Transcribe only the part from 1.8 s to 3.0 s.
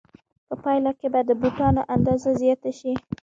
اندازه زیاته شي